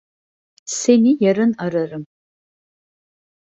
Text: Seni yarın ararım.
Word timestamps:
Seni 0.65 1.17
yarın 1.19 1.53
ararım. 1.57 2.07